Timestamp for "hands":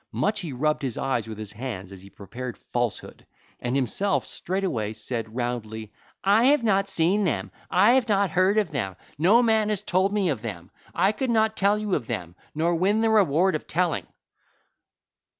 1.51-1.91